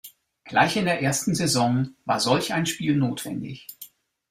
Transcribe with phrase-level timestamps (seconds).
[0.45, 3.67] Gleich in der ersten Saison war solch ein Spiel notwendig.